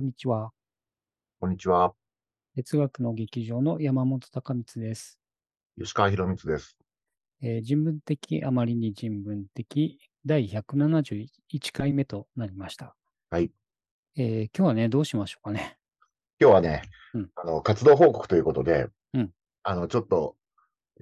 [0.00, 0.50] こんにちは。
[1.40, 1.92] こんにちは。
[2.56, 5.20] 哲学の劇場の山本隆光です。
[5.78, 6.78] 吉川博光です。
[7.42, 11.28] えー人文的、あまりに人文的、第171
[11.74, 12.96] 回目となりました。
[13.28, 13.52] はい。
[14.16, 15.76] えー今日はね、どうしましょうかね。
[16.40, 16.80] 今日はね、
[17.12, 19.30] うんあの、活動報告ということで、うん
[19.64, 20.34] あの、ちょっと、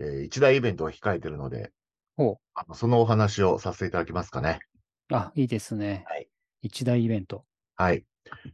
[0.00, 1.70] えー一大イベントが控えてるので、
[2.16, 4.58] ほあのそのお話をさせていただきますかね。
[5.12, 5.14] う。
[5.14, 6.02] あ、いいですね。
[6.08, 6.28] はい
[6.62, 7.44] 一大イベント。
[7.76, 8.04] はい。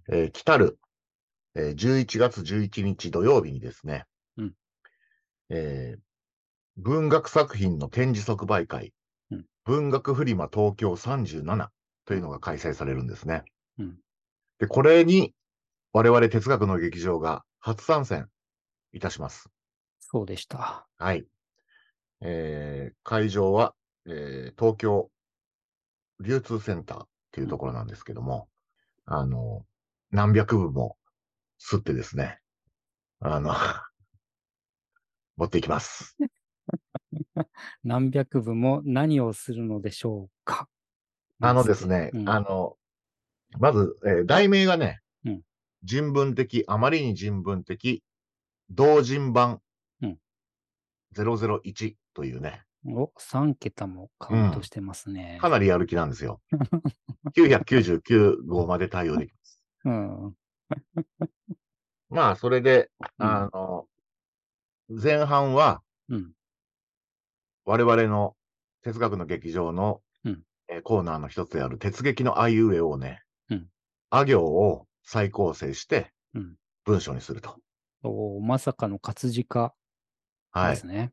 [0.08, 0.78] えー来たる、
[1.54, 4.04] えー11月11日土曜日にですね、
[4.36, 4.52] うん
[5.50, 6.00] えー
[6.76, 8.92] 文学作品の展示即売会、
[9.30, 11.68] うん文学フリマ東京37
[12.04, 13.44] というのが開催されるんですね。
[13.78, 13.98] うん
[14.58, 15.34] で、これに
[15.92, 18.28] 我々哲学の劇場が初参戦
[18.92, 19.48] いたします。
[20.00, 20.86] そうでした。
[20.98, 21.24] はい。
[22.20, 23.74] えー会場は、
[24.06, 25.10] えー東京
[26.20, 28.48] 流通センターっていうところなんですけども、
[29.06, 29.64] あの、
[30.10, 30.96] 何百部も
[31.60, 32.38] 吸ってですね、
[33.20, 33.54] あの、
[35.36, 36.16] 持っていきます。
[37.82, 40.68] 何百部も何をするのでしょうか？
[41.40, 42.76] あのですね、うんあの、
[43.58, 45.42] まず、えー題名がね、うん
[45.82, 48.02] 人文的、あまりに人文的、
[48.70, 49.60] 同人版
[50.00, 50.18] うん
[51.14, 55.38] 001というね、お、3桁もカウントしてますね。
[55.40, 56.40] かなりやる気なんですよ。
[57.36, 59.62] 999号まで対応できます。
[59.84, 60.36] うん。
[62.10, 63.88] まあ、それで、うんあの、
[64.88, 66.32] 前半は、うん。
[67.64, 68.36] 我々の
[68.82, 73.68] 哲学の劇場の、うんえーコーナーの一つである鉄劇のあいうえをね、うん
[74.10, 76.56] あ行を再構成してうん。
[76.84, 77.58] 文章にすると。
[78.02, 79.74] おまさかの活字化
[80.50, 80.86] はいです。
[80.86, 80.94] ね。
[80.94, 81.12] うん。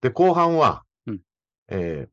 [0.00, 1.20] で、後半は、うん。
[1.68, 2.10] えー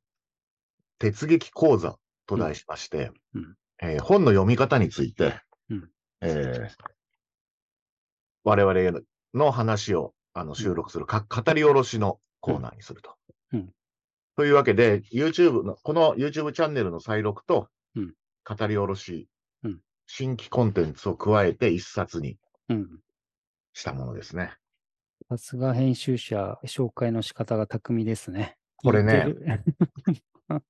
[1.00, 3.42] 鉄劇講座と題しまして、うん。
[3.42, 3.56] うん。
[3.82, 5.34] えー本の読み方について、
[5.70, 5.90] うん。
[6.22, 6.68] えー
[8.46, 9.00] 我々
[9.34, 13.16] の話をあの収録するか、語り下ろしのコーナーにすると。
[13.54, 13.70] うん。
[14.36, 18.14] というわけで、YouTube の、この YouTube チャンネルの再録と、うん。
[18.46, 19.28] 語り下ろし、
[19.64, 19.80] うん。
[20.08, 22.38] 新規コンテンツを加えて一冊に
[22.70, 23.00] うん。
[23.74, 24.54] したものですね。
[25.34, 28.56] さすが編集者、紹介の仕方が巧みですね。
[28.76, 29.34] これね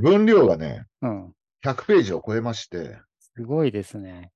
[0.00, 1.34] 分量がね、うん。
[1.62, 4.32] 100ページを超えまして、すごいですね。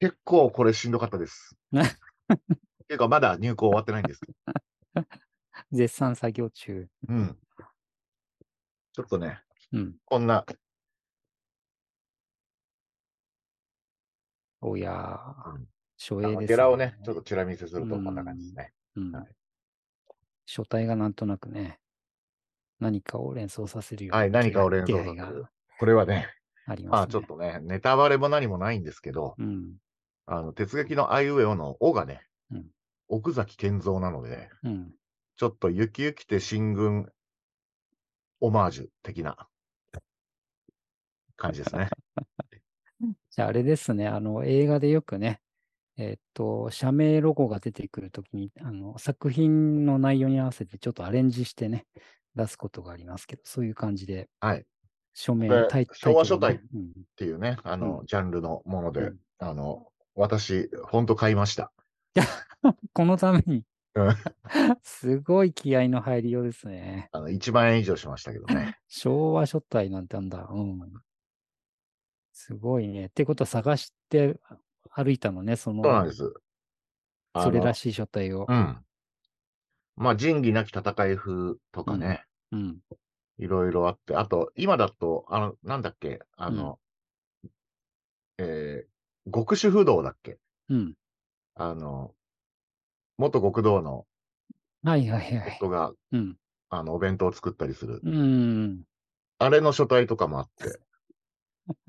[0.00, 1.56] 結構これしんどかったです。
[2.88, 4.32] ていうか、まだ入稿終わってないんですけ
[4.96, 5.06] ど。
[5.70, 6.88] 絶賛作業中。
[7.08, 7.38] うん。
[8.92, 9.40] ちょっとね、
[9.72, 9.96] うん。
[10.04, 10.44] こんな、
[14.60, 16.56] おやーうん、書あの影ですね。
[16.56, 18.72] ゲラをね、ちょっとチラ見せするとこんな感じですね。
[18.96, 19.26] うんはい
[20.46, 21.80] 書体がなんとなくね、
[22.78, 25.46] 何かを連想させるようなはい、何かを連想させる。
[25.78, 26.28] これはね、
[26.66, 26.98] ありますね。
[26.98, 29.74] まあちょっとね、ネタバレも何もないんですけど、うん。
[30.26, 32.66] あの、鉄劇のあいうえおのおがねうん、
[33.08, 34.92] 奥崎健三なので、うん。
[35.36, 37.10] ちょっとゆきゆきて新軍
[38.40, 39.48] オマージュ的な
[41.36, 41.90] 感じですね。
[43.30, 45.42] じゃああれですね、あの映画でよくね、
[45.98, 51.86] えっと、社名ロゴが出てくるときに、あの、作品の内容に合わせてちょっとアレンジしてね、
[52.34, 54.60] 出すことがありますけど、そういう感じで、はい。
[54.60, 54.62] っ
[55.14, 61.72] 署名タイトルね書うんていうね、あの、うんジャンルのもので、うんあの、私、ほんと買いました。
[62.92, 63.64] このために
[63.94, 64.14] うん、
[64.82, 67.08] すごい気合の入りようですね。
[67.12, 68.78] あの、1万円以上しましたけどね。
[68.88, 70.46] 昭和書体なんてあんだ。
[70.50, 70.92] うん。
[72.32, 73.06] すごいね。
[73.06, 74.38] ってことは探して
[74.96, 76.32] 歩いたのね、その、そうなんです。
[77.34, 78.54] あのそれらしい書体をう。
[78.54, 78.82] ん。
[79.96, 80.80] まあ、仁義なき戦
[81.10, 82.78] い風とかね、うん。
[83.38, 86.78] いろいろあって、あと、今だと、あの、なんだっけ、あの、
[88.38, 90.38] えー、極主不動だっけ？
[90.70, 90.94] うん。
[91.54, 92.14] あの、
[93.18, 94.06] 元極道の
[94.82, 95.58] はいはいはい。
[95.60, 96.36] 夫が、うん。
[96.68, 98.00] あの、お弁当を作ったりする。
[98.02, 98.84] うん。
[99.38, 100.80] あれの書体とかもあって。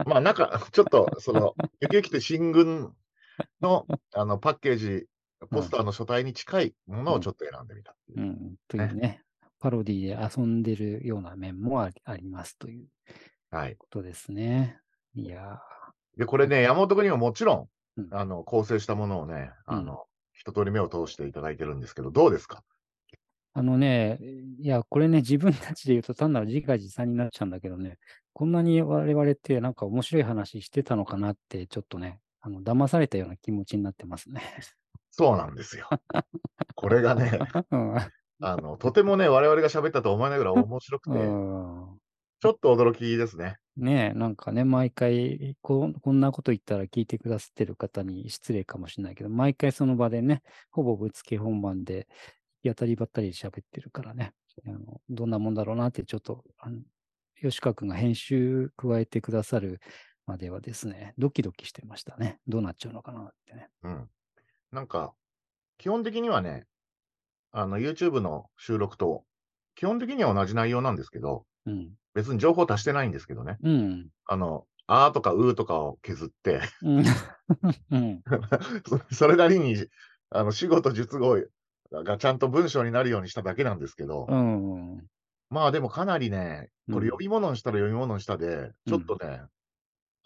[0.06, 2.96] まあ、なんか、ちょっと、その、ゆきゆきて新軍
[3.62, 5.08] の、あの、パッケージ、
[5.52, 8.22] ポスターの書体に近いものをちょっと選んでみたっていうう。
[8.22, 8.56] ん。
[8.68, 9.24] というね、
[9.60, 12.88] パロディで遊んでるような面もありありますという
[13.52, 13.78] はい。
[13.78, 14.82] ことですね。
[15.14, 15.62] いや
[16.18, 22.64] で、これね、山本君にももちろん、うんあの、構成したものをね、うんあの、一通り目を通していただいてるんですけど、どうですか？
[22.64, 22.78] ー
[23.54, 24.20] あのね、
[24.60, 27.98] いや、これね、自分たちで言うと単なる自画自賛になっちゃうんだけどね、
[28.34, 34.42] こんなに我々ってなんか面白い話してたのかなって、ちょっとね、あの、騙されたような気持ちになってますね。
[35.12, 35.90] そうなんですよ。
[36.76, 37.40] これがね、
[37.72, 37.96] うん
[38.40, 41.98] あの、とてもね、我々が喋ったとは思えないぐらい面白くて、うん
[42.40, 43.56] ちょっと驚きですね。
[43.78, 52.08] ねえ、なんかね、毎回こ、こんなこと言ったら聞いてくださってる方に失礼かもしれないけど、毎回その場でね、ほぼぶつけ本番で、
[52.64, 54.34] 行き当たりばったり喋ってるからね、
[54.68, 56.80] あのどんなもんだろうなって、ちょっと、あの
[57.42, 59.80] 吉川君が編集加えてくださる
[60.28, 62.40] まではですね、ドキドキしてましたね。
[62.48, 63.70] どうなっちゃうのかなってね。
[63.84, 64.10] うん。
[64.72, 65.14] なんか、
[65.78, 66.66] 基本的にはね、
[67.52, 69.24] あの、YouTube の収録と、
[69.76, 71.94] 基本的には同じ内容なんですけど、うん。
[72.14, 73.58] 別に情報足してないんですけどね。
[73.64, 74.10] うん。
[74.26, 77.04] あの、あーとかうーとかを削って、うん。
[77.92, 78.24] うん。
[79.10, 79.76] そそれなりに、
[80.30, 81.38] あの、死語と述語
[81.92, 85.08] がちゃんと文章になるようにしただけなんですけど、うん。
[85.50, 89.42] まあでもかなりね、これうん読み物にしたら読み物にしたで、ちょっとね、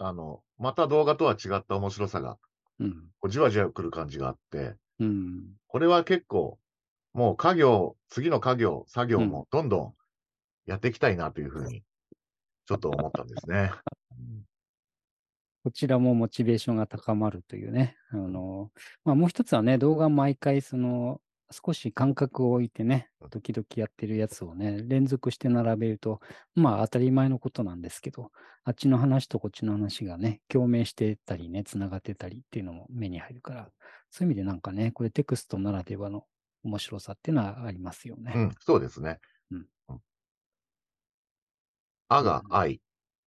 [0.03, 2.37] あの、また動画とは違った面白さが、
[2.79, 3.09] うん。
[3.29, 5.43] じわじわくる感じがあって、うん。
[5.67, 6.59] これは結構、
[7.13, 9.93] もう家業、次の家業、作業もどんどん
[10.65, 11.83] やっていきたいなというふうに、
[12.65, 13.71] ちょっと思ったんですね。
[14.11, 14.45] うん
[15.63, 17.95] こちらもモチベーションが高まるというね。
[18.09, 18.71] あの、
[19.05, 21.21] まあ、もう一つはね、動画毎回、その、
[21.51, 26.19] 少し間隔を置いてね、時々やってるやつをね、連続して並べると、
[26.55, 28.31] まあ当たり前のことなんですけど、
[28.63, 33.69] あっちの話とこっちの話がね、共鳴してたりね、つながってたりっていうのも目に入るから、
[34.09, 36.25] そういう意味でなんかね、これテクストならではの
[36.63, 38.33] 面白さっていうのはありますよね。
[38.35, 39.19] うん、そうですね。
[39.51, 40.01] うんうん
[42.13, 42.81] あが愛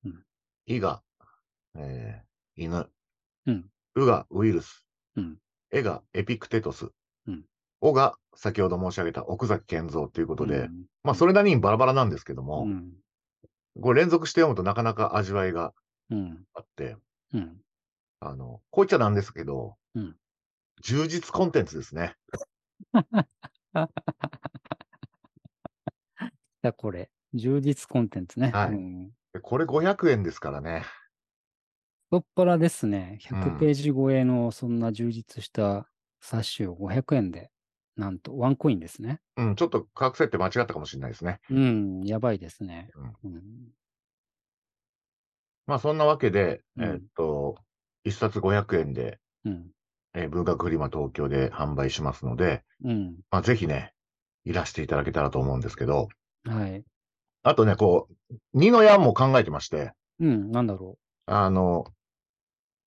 [0.04, 0.24] うん。
[0.66, 1.02] いが、
[1.74, 2.86] えー犬。
[3.46, 3.64] うん。
[3.94, 4.86] うがウイルス。
[5.16, 5.38] うん。
[5.70, 6.90] えがエピクテトス。
[7.84, 12.92] うんおが先ほど申し上げた奥崎健三ということで、うんまあそれなりにバラバラなんですけども、うん。
[13.80, 15.74] これ連続して読むとなかなか味わいが
[16.10, 16.46] うん。
[16.54, 16.96] あって、
[17.34, 17.60] うん。
[18.20, 20.16] あの、こう言っちゃなんですけど、うん
[20.82, 22.16] 充実コンテンツですね。
[26.62, 28.50] だこれ、充実コンテンツね。
[28.50, 30.84] はいこれ500円ですからね。
[32.10, 33.18] 太っ腹ですね。
[33.30, 35.86] うん100ページ超えのそんな充実した
[36.20, 37.50] 冊子を500円で、
[37.96, 39.20] なんとワンコインですね。
[39.36, 41.40] うん、ちょっと価格設定間違ったかもしれないですね。
[41.50, 42.90] うん、やばいですね。
[43.22, 43.42] うん。
[45.66, 47.56] まあそんなわけで、うんえーっと、
[48.04, 49.66] 1冊500円で、うん。
[50.14, 53.16] えー文学フリマ東京で販売しますので、うん。
[53.30, 53.92] まあぜひね、
[54.44, 56.08] いらしていただけたらと思うんですけど、
[56.44, 56.84] はい。
[57.42, 61.84] あとね、こう、二の矢も考えてまして、うん、なんだろあの、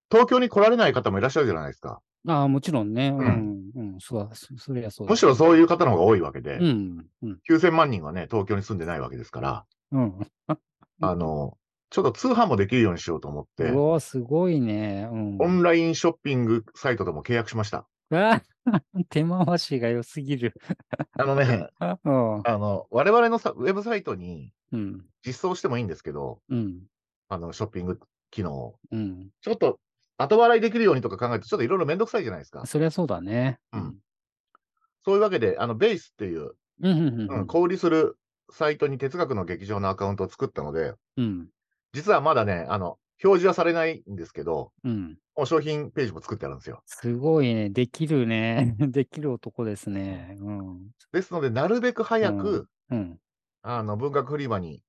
[0.10, 2.00] 東京に来られない方もいらっしゃるじゃないですか。
[2.26, 2.32] う。
[2.32, 3.10] ああ、もちろんね。
[3.10, 3.72] ううんん。
[3.76, 7.06] うん、そう、そそれはそうだむしろそういう方の方が多いわけで、うん。
[7.24, 7.40] うん。
[7.50, 10.20] 9000万人がね、東京に住んでないわけですから、うん。
[11.02, 11.58] あの、
[11.90, 15.08] ちょっと通販もできるようにしようと思って、うわ、すごいね。
[15.12, 15.38] うん。
[15.40, 17.88] オンラインショッピングサイトとも契約しました。
[18.12, 18.42] あ
[19.10, 20.54] 手回しが良すぎる。
[21.14, 21.68] あのね、
[22.04, 22.42] うん。
[22.46, 25.06] あの、我々のさウェブサイトにうん。
[25.26, 26.84] 実装してもいいんですけど、うん。
[27.30, 28.00] あの、ショッピング
[28.32, 28.76] 機能を。
[28.92, 29.30] うん。
[29.42, 29.80] ちょっと
[30.18, 32.66] 後払いできるようにとか考えると、ちょっといろいろめんどくさいじゃないですか。
[32.66, 33.60] そりゃそうだね。
[33.74, 33.96] うん。
[35.06, 36.92] そういうわけで、あの、ベースっていう、うん。
[36.92, 37.22] うん。
[37.22, 37.40] うん。
[37.40, 38.18] うん、小売りする
[38.52, 41.48] サイトに哲学の劇場のアカウントを作ったので、うん。
[41.94, 45.18] 実はまだね、あの、表示はされないんですけど、うん。
[45.36, 46.82] もう商品ページも作ってあるんですよ。
[46.86, 47.70] すごいね。
[47.70, 48.76] できるね。
[48.90, 50.36] できる男ですね。
[50.40, 50.90] うん。
[51.12, 53.20] ですので、なるべく早く、うん。
[53.62, 54.82] あの、文学フリマに、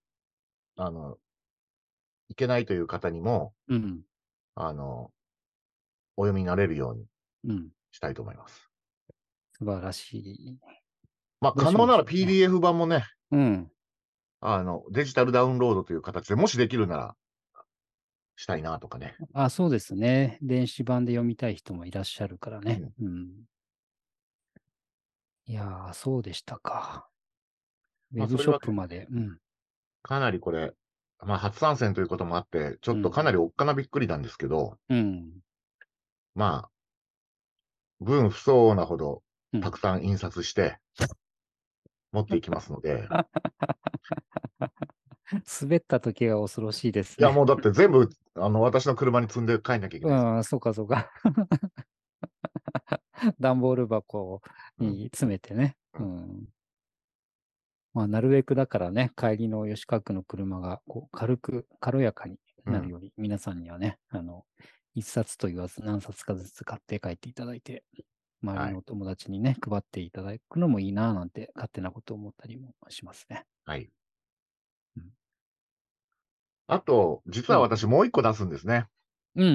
[0.76, 1.18] あの、
[2.28, 4.02] 行けないという方にも、うん。
[4.54, 5.10] あの、
[6.18, 7.06] お読みになれるように
[7.44, 7.68] うん。
[7.92, 8.68] したいと思います。
[9.52, 10.58] 素晴らしい。
[11.40, 13.70] まあ、可能なら PDF 版もね、うん。
[14.40, 17.16] あの、デジタルダウンロードという形でもしできるなら、
[18.34, 19.16] したいなとかね。
[19.32, 20.38] あ、そうですね。
[20.42, 22.82] 電子版で読みたい人もいらっしゃるからね。
[23.00, 23.28] うん。
[25.46, 27.08] いやー、そうでしたか。
[28.12, 29.06] ウまあェブショップまで。
[29.10, 29.38] うん。
[30.02, 30.72] かなりこれ、
[31.20, 35.30] まあ、初参戦ということもあって、ちょっとかなりおっかなびっくりなんですけど、うん。
[36.38, 36.70] まあ、
[38.00, 40.78] 分不相応なほどうんたくさん印刷して、
[42.12, 43.08] 持っていきますので、
[45.60, 47.34] 滑った時が恐ろしいですいや、ね。
[47.34, 50.18] もうだって全部、あの、私の車に積んで帰んなきゃいけない。
[50.36, 51.10] うん、そうかそうか。
[53.40, 54.40] 段ボール箱
[54.78, 55.76] に詰めてね。
[55.94, 56.48] ううん。
[57.94, 64.46] まあ、なるべくだからね、帰りの吉川区の車がこう軽く、軽やかになるように、皆さんにはね、あの、
[64.94, 67.84] 一冊と言わず何冊かずつ買って帰っていただいて、
[68.42, 73.44] 周りのお友達にね、配っていただくのもいいなぁなんて勝手なことを思ったりもしますね。
[73.64, 73.90] はい
[74.96, 75.10] うん。
[76.66, 78.86] あと、実は私もう一個出すんですね。
[79.36, 79.50] うんう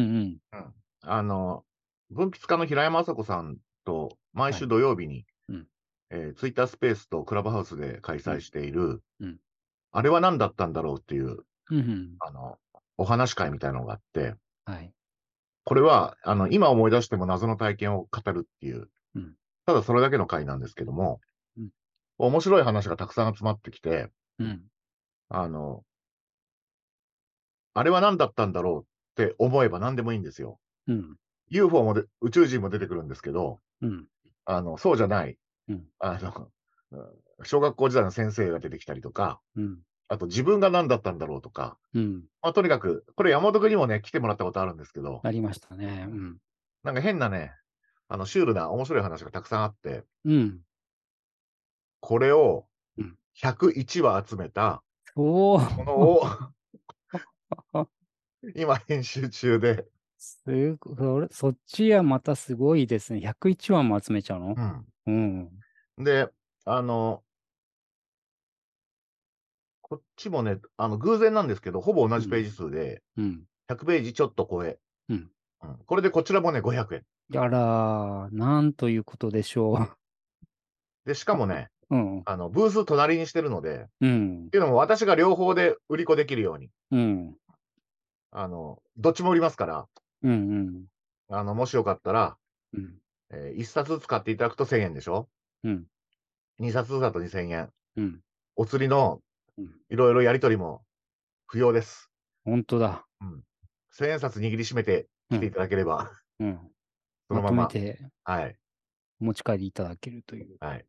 [0.58, 0.74] ん。
[1.02, 1.64] あの、
[2.10, 5.68] 文筆家の平山麻子さんと毎週土曜日に、うん
[6.10, 9.38] えツイッタースペースとクラブハウスで開催している、うん
[9.96, 12.16] あれは何だったんだろうっていう、うんうん。
[12.20, 12.58] あの、
[12.98, 14.34] お話会みたいなのがあって、
[14.66, 14.92] はい。
[15.66, 21.22] これは、あの、今思い出しても謎の体験を語るっていう、うんただそれだけの会なんですけども、
[21.58, 21.70] うん
[22.20, 24.62] 面白い話がたくさん集まってきて、うん。
[25.30, 25.84] あの、
[27.74, 28.86] あれは何だったんだろ
[29.18, 30.60] うって思えば何でもいいんですよ。
[30.88, 31.16] うん。
[31.50, 34.06] UFO もで宇宙人も出てくるんですけど、うん。
[34.46, 35.38] あの、そうじゃない、
[35.70, 36.48] うんあの、
[36.92, 37.00] うん
[37.46, 39.80] 小学校時代の先生が出てきたりとか、うん。
[40.10, 42.24] あと自分が何だったんだろうとか、うん。
[42.42, 46.06] まあ、とにかく、これ山本君にもね、来てもらったことあるんですけど、ありましたね。
[46.10, 46.38] うん。
[46.84, 47.54] なんか変なね、
[48.10, 50.62] あの、シュールな面白い話がたくさんあって、うん。
[52.02, 52.66] これを
[52.98, 54.84] うん101話集めた
[55.16, 56.24] おーものを
[58.56, 59.86] 今編集中で、
[60.18, 63.20] すごそれそっちはまたすごいですね。
[63.20, 64.56] 101話も集めちゃうの？
[65.06, 65.52] うん。
[65.98, 66.04] うん。
[66.04, 66.30] で、
[66.66, 67.24] あの、
[69.94, 73.44] こっちもね、あの、偶然なんですけど、ほぼ同じページ数で、うん。
[73.70, 74.80] 100ページちょっと超え。
[75.10, 75.30] うんうん
[75.86, 77.04] これでこちらもね、500円。
[77.40, 79.88] あらー、なんということでしょ
[81.06, 81.96] で、しかもね、う。
[81.96, 82.22] うん。
[82.26, 84.50] あの、ブース隣にしてるので、うんっ。
[84.50, 87.38] ていうのも私が両方で売り子できるように、うん。
[88.32, 89.88] あの、どっちも売りますから、
[90.24, 90.32] うん。
[90.32, 90.86] うん。
[91.30, 92.38] あの、もしよかったら、
[92.74, 92.96] うん。
[93.32, 95.30] え1冊ずつ買っていただくと1000円でしょ？
[95.64, 95.86] うん。
[96.60, 97.70] ?2 冊ずつだと2000円。
[97.96, 98.22] うん。
[98.56, 99.22] お釣りのうん
[99.90, 100.84] いろいろやり取りも
[101.48, 102.10] 不要です。
[102.46, 103.06] 本当だ。
[103.92, 106.60] 千円札握りしめて来ていただければ、うん。
[107.30, 107.94] そのまままとめ。
[107.94, 108.58] てはい。
[109.22, 110.58] お持ち帰りいただけるという。
[110.60, 110.86] はい。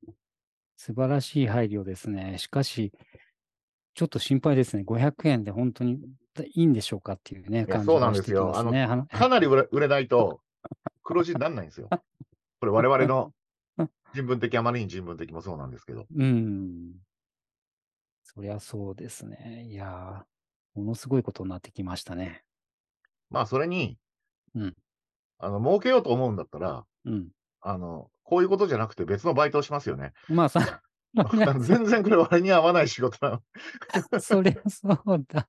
[0.77, 2.39] 素晴らしい配慮ですね。
[2.39, 2.93] しかし、
[3.95, 4.85] ちょっと心配ですね。
[4.85, 6.01] 500円で本当に
[6.55, 8.87] いいんでしょうかっていうね、や感じそうなんですよますね。
[8.87, 10.41] はなかなり売れ売れないと
[11.03, 11.89] 黒字にならないんですよ。
[12.61, 13.33] これ我々の
[14.15, 16.07] 人文的、あまりに人文的もそうなんですけど。
[16.15, 16.95] うん。
[18.25, 19.67] そりゃそうですね。
[19.69, 22.43] いやー、ものすごいことになってきましたね。
[23.31, 23.99] まあ、それに、
[24.55, 24.75] うん
[25.39, 27.29] あの、儲けようと思うんだったら、うん。
[27.61, 30.13] あの、こういうことじゃなくて別のバイトをしますよね。
[30.29, 30.83] まあさ、
[31.61, 33.43] 全然これ割に合わない仕事な
[34.13, 34.21] の。
[34.21, 35.49] そりゃそうだ。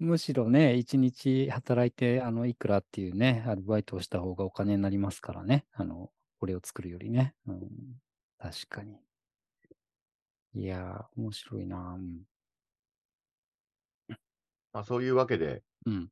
[0.00, 5.64] むしろね、一日働いて、あの、いくらっていうね、アルバイトをした方がお金になりますからね。
[5.72, 6.10] あの、
[6.40, 7.34] これを作るよりね。
[7.46, 7.68] うん、
[8.38, 8.98] 確かに。
[10.54, 12.22] いやー、面白いなうん。
[14.72, 16.08] まあ、そういうわけで、うん。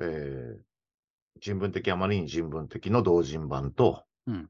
[0.00, 0.58] えー
[1.38, 4.48] 人文的、あまりに人文的の同人版と、うん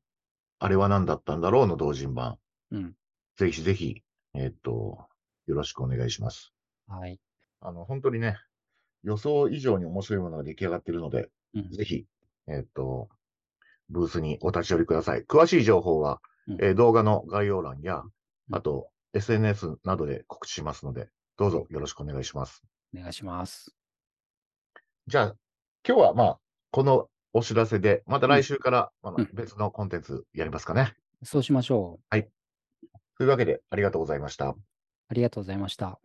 [0.60, 2.38] あれは何だったんだろうの同人版。
[2.70, 2.94] うん。
[3.36, 4.02] ぜひぜひ、
[4.34, 5.08] えーっと、
[5.48, 6.54] よろしくお願いします。
[6.86, 7.18] はい。
[7.60, 8.38] あの、本当にね、
[9.02, 12.06] 予想以上に面白いものが出来上がっているので、うんぜひ、
[12.46, 13.08] えーっと、
[13.90, 15.24] ブースにお立ち寄りください。
[15.24, 22.62] 詳しい情報は、うんえー動画の概要欄や、うんあと、SNS などで告知しますので、どうぞよろしくお願いします。
[22.94, 23.74] お願いします。
[25.06, 25.36] じゃあ、
[25.86, 26.38] 今日はまあ、
[26.70, 30.94] このお知らせで、また来週から、まあうん別のコンテンツやりますかね。
[31.22, 32.16] そうしましょう。
[33.18, 34.48] というわけで、ありがとうございました。
[34.48, 35.98] ありがとうございました。